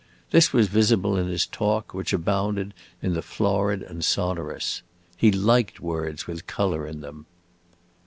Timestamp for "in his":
1.15-1.45